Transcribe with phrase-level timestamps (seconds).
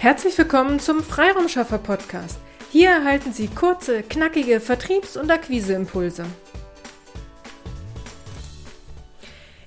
[0.00, 2.38] Herzlich willkommen zum Freiraumschaffer Podcast.
[2.72, 6.24] Hier erhalten Sie kurze, knackige Vertriebs- und Akquiseimpulse.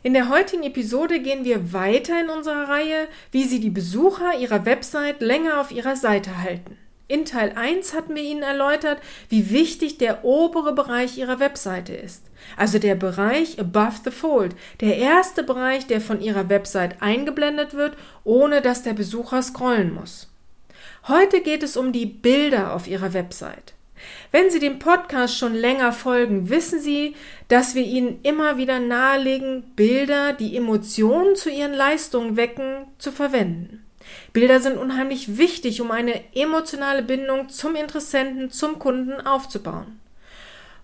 [0.01, 4.65] In der heutigen Episode gehen wir weiter in unserer Reihe, wie Sie die Besucher Ihrer
[4.65, 6.79] Website länger auf Ihrer Seite halten.
[7.09, 12.23] In Teil 1 hatten wir Ihnen erläutert, wie wichtig der obere Bereich Ihrer Webseite ist.
[12.55, 17.97] Also der Bereich above the fold, der erste Bereich, der von Ihrer Website eingeblendet wird,
[18.23, 20.29] ohne dass der Besucher scrollen muss.
[21.07, 23.73] Heute geht es um die Bilder auf Ihrer Website.
[24.31, 27.15] Wenn Sie dem Podcast schon länger folgen, wissen Sie,
[27.49, 33.85] dass wir Ihnen immer wieder nahelegen, Bilder, die Emotionen zu Ihren Leistungen wecken, zu verwenden.
[34.33, 39.99] Bilder sind unheimlich wichtig, um eine emotionale Bindung zum Interessenten, zum Kunden aufzubauen.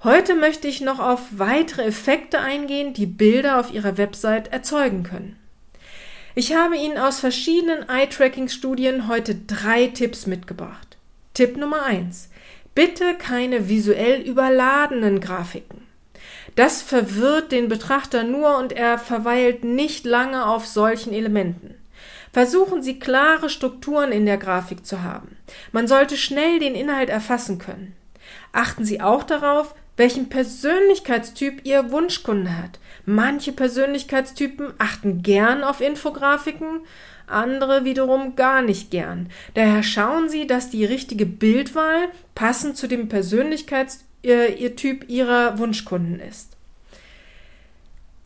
[0.04, 5.36] Heute möchte ich noch auf weitere Effekte eingehen, die Bilder auf Ihrer Website erzeugen können.
[6.36, 10.98] Ich habe Ihnen aus verschiedenen Eye-Tracking-Studien heute drei Tipps mitgebracht.
[11.34, 12.30] Tipp Nummer eins:
[12.76, 15.82] Bitte keine visuell überladenen Grafiken.
[16.56, 21.76] Das verwirrt den Betrachter nur und er verweilt nicht lange auf solchen Elementen.
[22.32, 25.38] Versuchen Sie klare Strukturen in der Grafik zu haben.
[25.72, 27.96] Man sollte schnell den Inhalt erfassen können.
[28.52, 32.80] Achten Sie auch darauf, welchen Persönlichkeitstyp Ihr Wunschkunde hat.
[33.06, 36.82] Manche Persönlichkeitstypen achten gern auf Infografiken,
[37.28, 39.30] andere wiederum gar nicht gern.
[39.56, 46.59] Daher schauen Sie, dass die richtige Bildwahl passend zu dem Persönlichkeitstyp Ihrer Wunschkunden ist.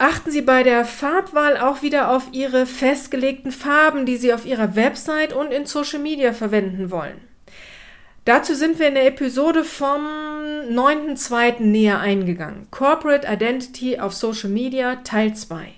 [0.04, 4.76] Achten Sie bei der Farbwahl auch wieder auf Ihre festgelegten Farben, die Sie auf Ihrer
[4.76, 7.22] Website und in Social Media verwenden wollen.
[8.26, 11.62] Dazu sind wir in der Episode vom 9.2.
[11.62, 12.68] näher eingegangen.
[12.70, 15.70] Corporate Identity auf Social Media Teil 2.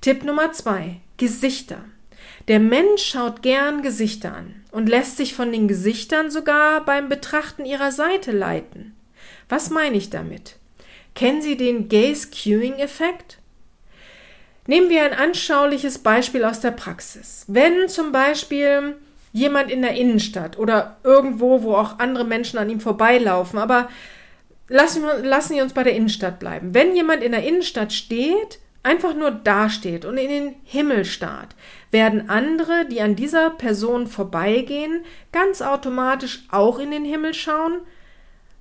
[0.00, 0.96] Tipp Nummer 2.
[1.16, 1.84] Gesichter.
[2.48, 7.66] Der Mensch schaut gern Gesichter an und lässt sich von den Gesichtern sogar beim Betrachten
[7.66, 8.96] ihrer Seite leiten.
[9.48, 10.56] Was meine ich damit?
[11.16, 13.38] Kennen Sie den Gaze-Queuing-Effekt?
[14.66, 17.44] Nehmen wir ein anschauliches Beispiel aus der Praxis.
[17.48, 18.96] Wenn zum Beispiel
[19.32, 23.88] jemand in der Innenstadt oder irgendwo, wo auch andere Menschen an ihm vorbeilaufen, aber
[24.68, 26.74] lassen lassen wir uns bei der Innenstadt bleiben.
[26.74, 31.56] Wenn jemand in der Innenstadt steht, einfach nur dasteht und in den Himmel starrt,
[31.90, 37.80] werden andere, die an dieser Person vorbeigehen, ganz automatisch auch in den Himmel schauen,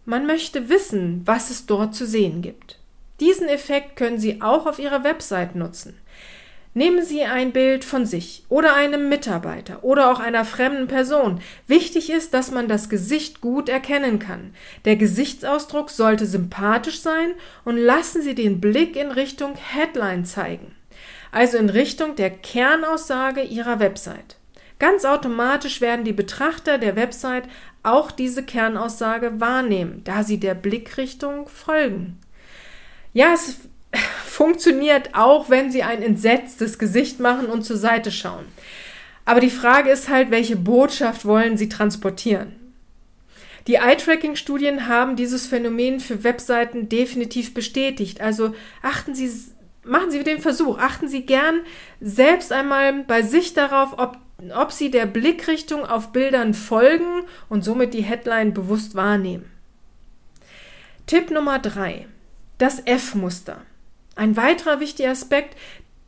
[0.05, 2.79] man möchte wissen, was es dort zu sehen gibt.
[3.19, 5.97] Diesen Effekt können Sie auch auf Ihrer Website nutzen.
[6.77, 11.39] Nehmen Sie ein Bild von sich oder einem Mitarbeiter oder auch einer fremden Person.
[11.67, 14.53] Wichtig ist, dass man das Gesicht gut erkennen kann.
[14.83, 17.31] Der Gesichtsausdruck sollte sympathisch sein
[17.63, 20.75] und lassen Sie den Blick in Richtung Headline zeigen,
[21.31, 24.35] also in Richtung der Kernaussage Ihrer Website.
[24.79, 27.45] Ganz automatisch werden die Betrachter der Website
[27.83, 32.19] auch diese Kernaussage wahrnehmen, da sie der Blickrichtung folgen.
[33.13, 33.59] Ja, es
[34.25, 38.45] funktioniert auch, wenn sie ein entsetztes Gesicht machen und zur Seite schauen.
[39.23, 42.55] Aber die Frage ist halt, welche Botschaft wollen sie transportieren?
[43.67, 48.21] Die Eye-Tracking-Studien haben dieses Phänomen für Webseiten definitiv bestätigt.
[48.21, 48.53] Also
[48.83, 49.31] achten Sie,
[49.83, 51.61] machen Sie den Versuch, achten Sie gern
[51.99, 54.19] selbst einmal bei sich darauf, ob
[54.53, 59.49] ob sie der Blickrichtung auf Bildern folgen und somit die Headline bewusst wahrnehmen.
[61.07, 62.07] Tipp Nummer drei:
[62.57, 63.61] Das F-Muster.
[64.15, 65.57] Ein weiterer wichtiger Aspekt,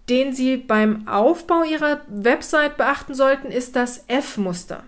[0.09, 4.83] den Sie beim Aufbau Ihrer Website beachten sollten, ist das F-Muster.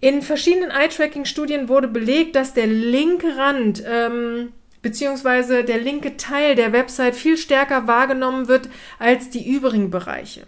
[0.00, 4.52] In verschiedenen Eye-Tracking-Studien wurde belegt, dass der linke Rand ähm,
[4.82, 5.64] bzw.
[5.64, 8.68] der linke Teil der Website viel stärker wahrgenommen wird
[8.98, 10.46] als die übrigen Bereiche.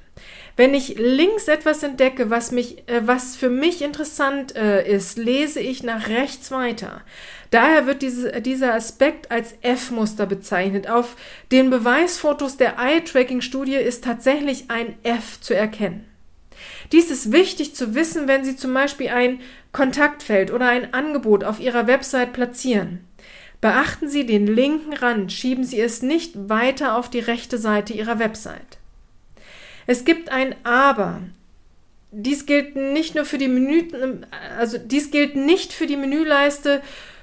[0.57, 5.61] Wenn ich links etwas entdecke, was mich, äh, was für mich interessant äh, ist, lese
[5.61, 7.03] ich nach rechts weiter.
[7.51, 10.89] Daher wird diese, dieser Aspekt als F-Muster bezeichnet.
[10.89, 11.17] Auf
[11.51, 16.07] den Beweisfotos der Eye-Tracking-Studie ist tatsächlich ein F zu erkennen.
[16.93, 19.41] Dies ist wichtig zu wissen, wenn Sie zum Beispiel ein
[19.73, 23.05] Kontaktfeld oder ein Angebot auf Ihrer Website platzieren.
[23.61, 28.19] Beachten Sie den linken Rand, schieben Sie es nicht weiter auf die rechte Seite Ihrer
[28.19, 28.80] Website.
[29.91, 31.21] Es gibt ein Aber.
[32.13, 33.89] Dies gilt nicht nur für die Menü,
[34.57, 36.81] also dies gilt nicht für die Menüleiste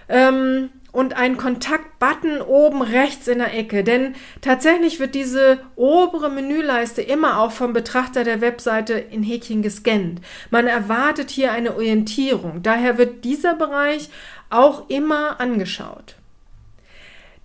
[0.09, 7.01] ähm, und ein Kontaktbutton oben rechts in der Ecke, denn tatsächlich wird diese obere Menüleiste
[7.01, 10.19] immer auch vom Betrachter der Webseite in Häkchen gescannt.
[10.49, 14.09] Man erwartet hier eine Orientierung, daher wird dieser Bereich
[14.49, 16.16] auch immer angeschaut.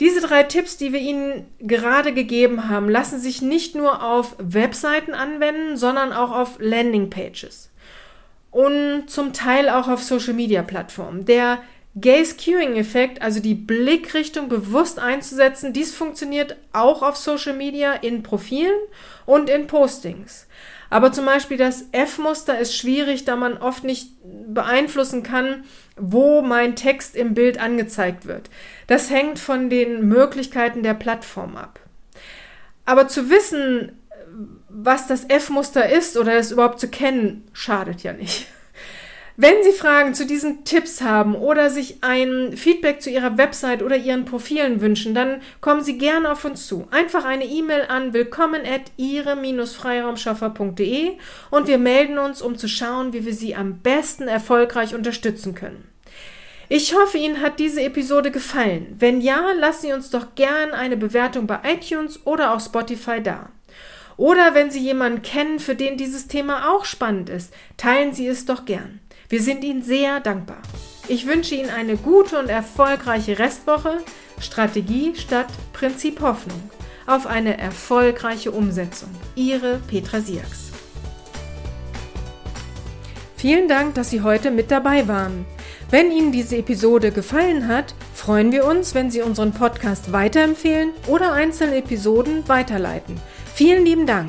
[0.03, 5.15] Diese drei Tipps, die wir Ihnen gerade gegeben haben, lassen sich nicht nur auf Webseiten
[5.15, 7.71] anwenden, sondern auch auf Landingpages.
[8.51, 11.25] und zum Teil auch auf Social-Media-Plattformen.
[11.25, 11.63] Der
[12.01, 18.75] Gaze-Queuing-Effekt, also die Blickrichtung bewusst einzusetzen, dies funktioniert auch auf Social Media in Profilen
[19.25, 20.49] und in Postings.
[20.91, 25.65] Aber zum Beispiel das F-Muster ist schwierig, da man oft nicht beeinflussen kann,
[25.97, 28.51] wo mein Text im Bild angezeigt wird.
[28.87, 31.81] Das hängt von den Möglichkeiten der Plattform ab.
[32.85, 33.93] Aber zu wissen,
[34.69, 38.47] was das F-Muster ist oder es überhaupt zu kennen, schadet ja nicht.
[39.39, 43.97] Wenn Sie Fragen zu diesen Tipps haben oder sich ein Feedback zu Ihrer Website oder
[43.97, 46.87] Ihren Profilen wünschen, dann kommen Sie gerne auf uns zu.
[46.91, 51.13] Einfach eine E-Mail an willkommen at ihre-freiraumschaffer.de
[51.51, 55.89] und wir melden uns, um zu schauen, wie wir Sie am besten erfolgreich unterstützen können.
[56.69, 58.97] Ich hoffe, Ihnen hat diese Episode gefallen.
[58.99, 63.49] Wenn ja, lassen Sie uns doch gern eine Bewertung bei iTunes oder auch Spotify da.
[64.19, 68.45] Oder wenn Sie jemanden kennen, für den dieses Thema auch spannend ist, teilen Sie es
[68.45, 69.01] doch gern.
[69.33, 70.59] Wir sind Ihnen sehr dankbar.
[71.09, 74.01] Ich wünsche Ihnen eine gute und erfolgreiche Restwoche.
[74.39, 76.61] Strategie statt Prinzip Hoffnung.
[77.07, 79.09] Auf eine erfolgreiche Umsetzung.
[79.35, 80.71] Ihre Petra Siaks.
[83.35, 85.47] Vielen Dank, dass Sie heute mit dabei waren.
[85.89, 91.33] Wenn Ihnen diese Episode gefallen hat, freuen wir uns, wenn Sie unseren Podcast weiterempfehlen oder
[91.33, 93.19] einzelne Episoden weiterleiten.
[93.55, 94.29] Vielen lieben Dank.